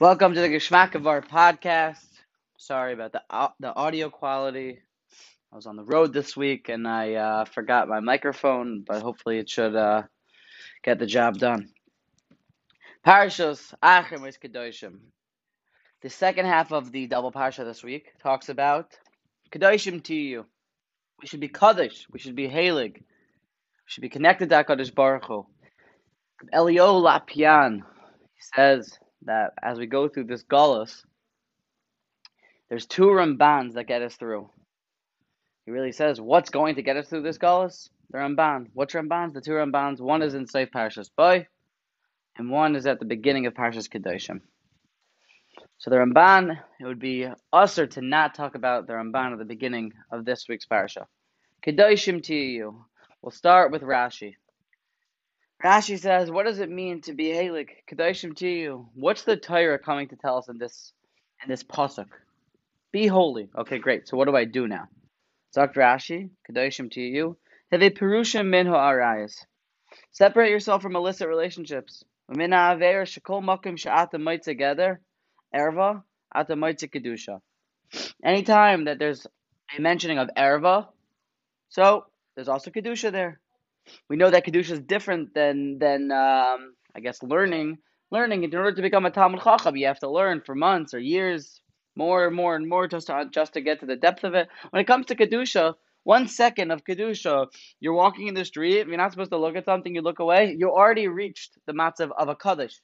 [0.00, 2.04] Welcome to the Geschmack of our podcast.
[2.58, 3.22] Sorry about the
[3.60, 4.80] the audio quality.
[5.52, 9.38] I was on the road this week and I uh, forgot my microphone, but hopefully
[9.38, 10.02] it should uh,
[10.82, 11.68] get the job done.
[13.06, 14.98] Parashos Achim is Kedoshim.
[16.02, 18.98] The second half of the double parsha this week talks about
[19.52, 20.44] Kedoshim to you.
[21.22, 22.08] We should be Kaddish.
[22.10, 22.96] We should be Halig.
[22.96, 23.02] We
[23.86, 25.46] should be connected to Hakadosh Baruch Hu.
[26.52, 27.82] Elya Lopian
[28.56, 31.04] says that as we go through this Gullus,
[32.68, 34.50] there's two Rambans that get us through.
[35.64, 37.88] He really says, what's going to get us through this Gullus?
[38.10, 38.66] The Ramban.
[38.74, 39.32] What's Rambans?
[39.32, 40.00] The two Rambans.
[40.00, 41.46] One is in Seif Parshas Boy,
[42.36, 44.40] and one is at the beginning of Parshas Kedoshim.
[45.78, 49.44] So the Ramban, it would be usher to not talk about the Ramban at the
[49.44, 51.06] beginning of this week's Parsha.
[51.66, 52.84] Kedoshim to you.
[53.22, 54.34] We'll start with Rashi.
[55.64, 57.68] Rashi says, what does it mean to be Halik?
[57.90, 58.88] Kedoshim to you.
[58.94, 60.92] What's the Torah coming to tell us in this
[61.42, 62.08] in this pasuk?
[62.92, 63.48] Be holy.
[63.56, 64.06] Okay, great.
[64.06, 64.88] So what do I do now?
[65.54, 65.80] Dr.
[65.80, 67.38] Rashi, Kedoshim to you.
[67.72, 69.36] Have a Perushim minho arayas.
[70.12, 72.04] Separate yourself from illicit relationships.
[72.28, 75.00] Mina aver shekol makim sha'ata might together.
[75.54, 76.02] Erva,
[76.34, 77.40] ata might kedusha.
[78.22, 79.26] Anytime that there's
[79.76, 80.88] a mentioning of erva,
[81.70, 82.04] so
[82.34, 83.40] there's also kedusha there.
[84.08, 87.78] We know that kedusha is different than than um, I guess learning.
[88.10, 91.00] Learning in order to become a Talmud Chacham, you have to learn for months or
[91.00, 91.60] years,
[91.96, 94.48] more and more and more, just to just to get to the depth of it.
[94.70, 97.48] When it comes to kedusha, one second of kedusha,
[97.80, 98.86] you're walking in the street.
[98.86, 99.94] You're not supposed to look at something.
[99.94, 100.54] You look away.
[100.58, 102.80] You already reached the matzav of a kaddish.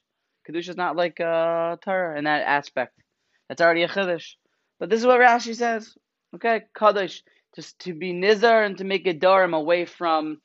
[0.47, 2.99] Kedusha is not like uh, Torah in that aspect.
[3.47, 4.35] That's already a chiddush.
[4.79, 5.95] But this is what Rashi says.
[6.35, 7.23] Okay, kaddish,
[7.55, 10.41] just to be nizar and to make a darim away from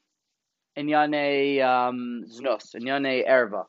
[0.76, 3.64] Inyane um, Znos, Inyane Erva.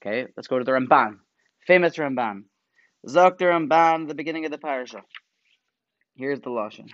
[0.00, 1.18] Okay, let's go to the Ramban.
[1.66, 2.44] Famous Ramban.
[3.06, 5.02] Zok the Ramban, the beginning of the parasha.
[6.14, 6.88] Here's the Lashon.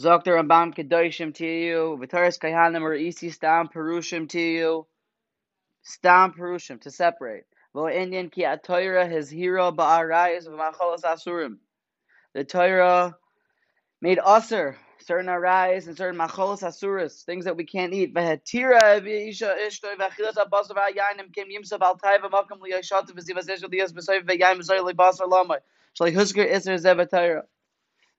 [0.00, 4.86] Zok the Ramban Kedoshim to you, Vitaris Kahanim or Isi Stam Perushim to you.
[5.82, 7.44] Stam Perushim, to separate.
[7.74, 11.58] Vo Indian ki atoira his hero ba'arayis v'macholas asurim.
[12.34, 13.16] The Torah
[14.00, 18.14] made usher certain arais and certain macholos asuras, things that we can't eat.
[18.14, 18.22] Taiva.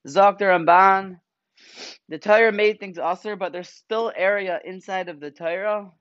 [0.08, 1.20] Zok the Ramban.
[2.08, 5.92] The Torah made things usher, but there's still area inside of the Torah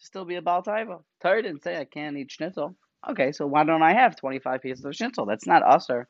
[0.00, 1.02] to still be a Baltaiva.
[1.20, 2.76] Torah didn't say I can't eat schnitzel.
[3.08, 5.26] Okay, so why don't I have 25 pieces of schnitzel?
[5.26, 6.08] That's not usher.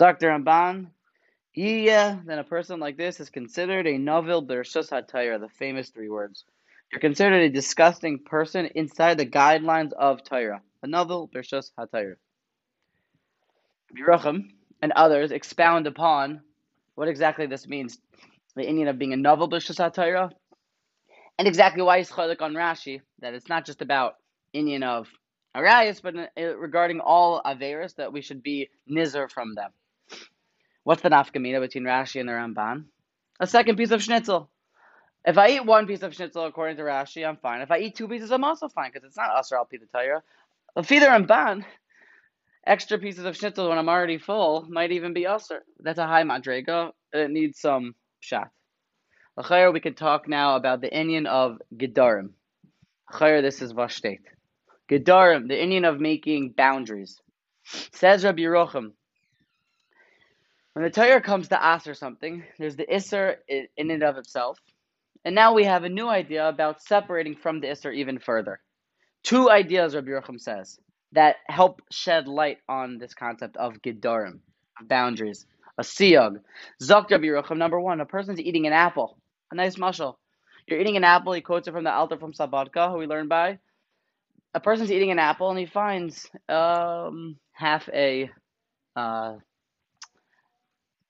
[0.00, 0.88] Zok the Ramban.
[1.56, 6.10] Yeah, then a person like this is considered a Navul bershus hatayra, the famous three
[6.10, 6.44] words.
[6.92, 10.60] You're considered a disgusting person inside the guidelines of Torah.
[10.82, 12.16] A Navul bershus hatayra.
[13.98, 14.50] Birachim
[14.82, 16.42] and others expound upon
[16.94, 17.98] what exactly this means,
[18.54, 20.30] the Indian of being a Navul bershus hatayra,
[21.38, 24.16] and exactly why he's chalik on Rashi, that it's not just about
[24.52, 25.08] Indian of
[25.54, 29.70] Arias, but regarding all Averis, that we should be nizar from them.
[30.86, 32.84] What's the nafkamina between Rashi and the Ramban?
[33.40, 34.48] A second piece of schnitzel.
[35.24, 37.60] If I eat one piece of schnitzel according to Rashi, I'm fine.
[37.60, 40.20] If I eat two pieces, I'm also fine because it's not asr al pidatayra.
[40.76, 41.64] If either Ramban,
[42.64, 45.58] extra pieces of schnitzel when I'm already full might even be asr.
[45.80, 46.92] That's a high madrega.
[47.12, 48.50] It needs some shot.
[49.36, 52.30] L'chayr, we can talk now about the Indian of gedarim.
[53.12, 54.20] L'chayr, this is vashtet.
[54.88, 57.20] Gedarim, the Indian of making boundaries.
[57.64, 58.92] Says Rabbi Yerucham,
[60.76, 64.58] when the Torah comes to ask or something, there's the Isser in and of itself.
[65.24, 68.60] And now we have a new idea about separating from the Isser even further.
[69.22, 70.78] Two ideas, Rabbi Yerucham says,
[71.12, 74.40] that help shed light on this concept of Gedarim,
[74.82, 75.46] boundaries.
[75.78, 76.40] A siyag.
[76.82, 79.16] Zok Rabbi Yerucham, number one, a person's eating an apple.
[79.52, 80.16] A nice mushal.
[80.66, 83.30] You're eating an apple, he quotes it from the Alter from Slabodka, who we learned
[83.30, 83.60] by.
[84.52, 88.28] A person's eating an apple and he finds um, half a
[88.94, 89.36] uh,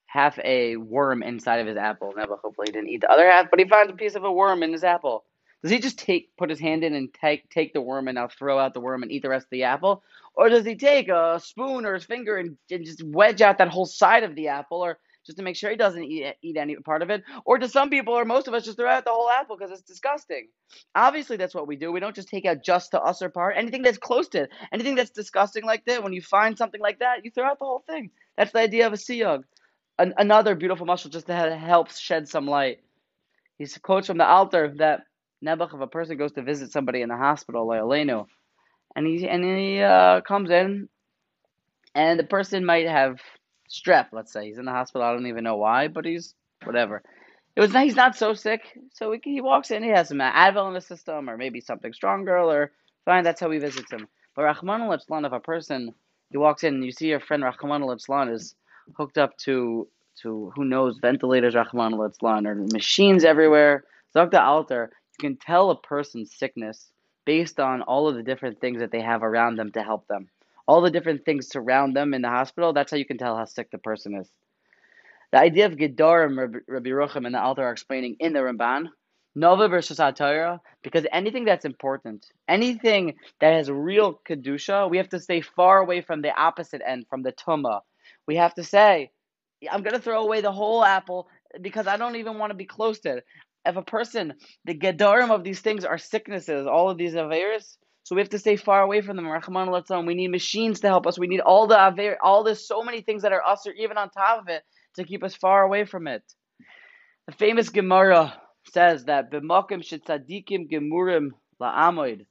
[0.07, 2.13] half a worm inside of his apple.
[2.17, 4.63] Never hopefully didn't eat the other half, but he finds a piece of a worm
[4.63, 5.25] in his apple.
[5.63, 8.29] Does he just take put his hand in and take take the worm and now
[8.29, 10.03] throw out the worm and eat the rest of the apple?
[10.35, 13.69] Or does he take a spoon or his finger and, and just wedge out that
[13.69, 16.77] whole side of the apple or just to make sure he doesn't eat eat any
[16.77, 17.25] part of it?
[17.45, 19.73] Or do some people or most of us just throw out the whole apple because
[19.73, 20.49] it's disgusting?
[20.95, 21.91] Obviously that's what we do.
[21.91, 23.57] We don't just take out just the usher part.
[23.57, 27.01] Anything that's close to it, anything that's disgusting like that, when you find something like
[27.01, 28.11] that, you throw out the whole thing.
[28.37, 29.43] That's the idea of a sea siyug
[29.99, 32.81] an, another beautiful muscle just that helps shed some light.
[33.59, 35.01] He quotes from the altar that
[35.45, 38.27] Nebuch, if a person goes to visit somebody in the hospital, like Elenu,
[38.95, 40.89] and he and he uh, comes in,
[41.95, 43.21] and the person might have
[43.71, 44.09] strep.
[44.13, 45.07] Let's say he's in the hospital.
[45.07, 46.35] I don't even know why, but he's
[46.65, 47.03] whatever.
[47.55, 48.61] It was he's not so sick,
[48.93, 49.83] so he, he walks in.
[49.83, 52.73] He has some Advil in the system, or maybe something stronger, or
[53.05, 53.25] fine.
[53.25, 54.09] That's how he visits him.
[54.35, 55.95] But Rahman al if a person
[56.31, 58.55] he walks in and you see your friend Rahman al is
[58.95, 59.89] hooked up to
[60.23, 63.85] to who knows ventilators Rahman al or machines everywhere.
[64.15, 64.39] Dr.
[64.39, 66.91] Alter, you can tell a person's sickness
[67.27, 70.29] based on all of the different things that they have around them to help them.
[70.67, 73.45] All the different things surround them in the hospital, that's how you can tell how
[73.45, 74.31] sick the person is.
[75.33, 78.87] The idea of Gedarim, Rabbi Yerucham and the Alter are explaining in the Ramban,
[79.37, 85.21] Navul Bershus Torah, because anything that's important, anything that has real Kedusha, we have to
[85.21, 87.81] stay far away from the opposite end, from the Tuma.
[88.27, 89.11] We have to say,
[89.71, 91.29] I'm going to throw away the whole apple
[91.61, 93.25] because I don't even want to be close to it
[93.67, 94.35] if a person,
[94.65, 98.39] the gedarim of these things are sicknesses, all of these averis, so we have to
[98.39, 99.27] stay far away from them.
[99.27, 101.19] Rahman We need machines to help us.
[101.19, 103.99] We need all the aver, all this, so many things that are us, or even
[103.99, 104.63] on top of it,
[104.95, 106.23] to keep us far away from it.
[107.27, 108.41] The famous Gemara
[108.73, 111.31] says that b'makim shetzadikim gemurim
[111.61, 112.27] la'amoid,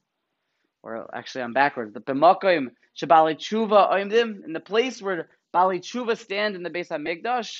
[0.81, 1.93] or actually I'm backwards.
[1.93, 2.67] The b'makim
[2.97, 7.51] shebali tshuva oimdim, in the place where bali tshuva stand in the base of Migdash,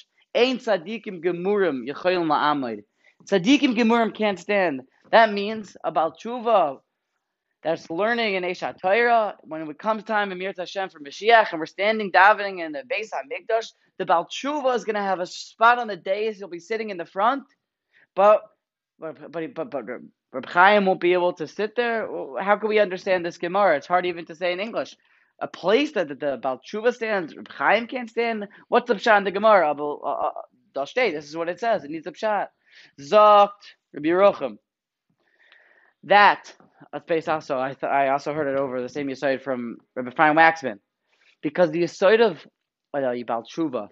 [0.43, 2.81] ein tzadikim gemurim yechoyim la'amoid.
[3.29, 4.81] Tzaddikim Gemurim can't stand.
[5.11, 6.79] That means about tshuva
[7.63, 9.35] that's learning in Eshat Torah.
[9.41, 12.83] When it comes time in Mirat Hashem for Mashiach and we're standing davening in the
[12.91, 16.37] Beis HaMikdash, the Baal Tshuva is going to have a spot on the dais.
[16.37, 17.43] He'll be sitting in the front,
[18.15, 18.43] but
[18.99, 19.85] but but but, but
[20.33, 22.07] Reb Chaim won't be able to sit there.
[22.39, 23.77] How can we understand this Gemara?
[23.77, 24.95] It's hard even to say in English.
[25.41, 28.47] A place that the, the Baal Tshuva stands, Reb Chaim can't stand.
[28.69, 29.73] What's the pshat in the Gemara?
[29.73, 30.31] Uh, uh,
[30.75, 31.83] this is what it says.
[31.83, 32.47] It needs a pshat.
[32.99, 33.51] Zokt
[33.93, 34.57] Rabbi Yerucham.
[36.03, 36.53] That
[37.03, 40.35] space also I th- I also heard it over the same aside from Rabbi Chaim
[40.35, 40.79] Waxman,
[41.41, 42.45] because the aside of
[42.93, 43.89] uh, Baal Tshuva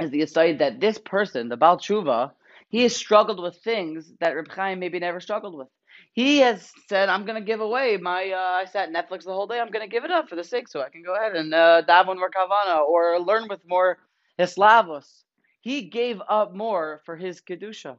[0.00, 2.32] is the aside that this person, the Baal Tshuva,
[2.68, 5.68] he has struggled with things that Rabbi Chaim maybe never struggled with.
[6.12, 8.30] He has said, "I'm going to give away my.
[8.30, 9.60] Uh, I sat Netflix the whole day.
[9.60, 11.54] I'm going to give it up for the sake, so I can go ahead and
[11.54, 13.98] uh, daven more kavana or learn with more
[14.38, 15.24] hislavos."
[15.60, 17.98] He gave up more for his kedusha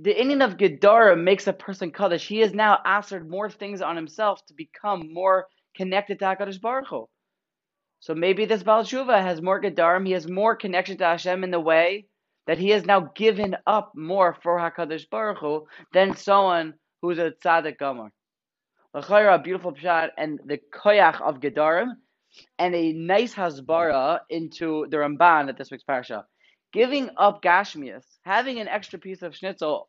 [0.00, 2.26] the ending of Gedara makes a person Kaddish.
[2.26, 5.46] He has now answered more things on himself to become more
[5.76, 7.08] connected to HaKadosh Baruch Hu.
[8.00, 11.50] So maybe this Baal Tshuva has more Gedarim, he has more connection to Hashem in
[11.50, 12.06] the way
[12.46, 16.74] that he has now given up more for HaKadosh Baruch Hu than someone
[17.04, 18.10] who's a Tzaddik Gomer.
[18.94, 21.90] a beautiful pshat, and the koyach of Gedarim,
[22.58, 26.24] and a nice hasbara into the Ramban at this week's parasha
[26.74, 29.86] giving up gashmias, having an extra piece of schnitzel,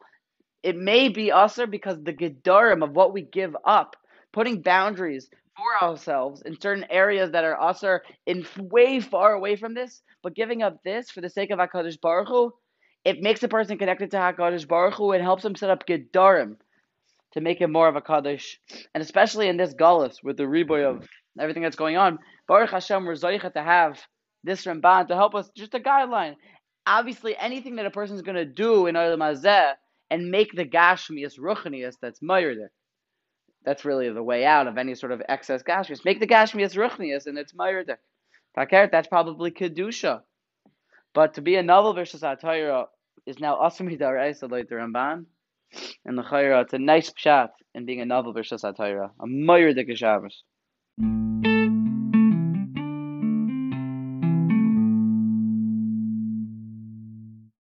[0.62, 3.96] it may be usher because the gedarim of what we give up,
[4.32, 5.28] putting boundaries
[5.58, 10.36] for ourselves in certain areas that are usher in way far away from this, but
[10.36, 12.54] giving up this for the sake of Hakadosh Baruch Hu,
[13.04, 16.58] it makes a person connected to Hakadosh Baruch Hu and helps him set up gedarim
[17.36, 18.60] to make him more of a kaddish,
[18.94, 21.08] and especially in this gullus with the reboy of
[21.40, 22.18] everything that's going on.
[22.48, 24.00] Baruch Hashem, we're to have
[24.44, 26.36] this Ramban to help us, just a guideline
[26.86, 29.74] obviously anything that a person is going to do in Olam Hazeh
[30.12, 32.70] and make the Gashmias Ruchnias that's Mayerdik.
[33.64, 36.06] That's really the way out of any sort of excess Gashmias.
[36.06, 37.54] Make the Gashmias Ruchnias and it's.
[37.54, 40.22] Takert, that's probably Kedusha.
[41.14, 42.86] But to be a Navul Bershus Atayra
[43.26, 45.26] is now Asmi Daraisa like the Ramban.
[46.06, 49.12] And the Chayra, it's a nice pshat in being a Navul Bershus Atayra.
[49.20, 50.44] A Mayerdik Shabbos.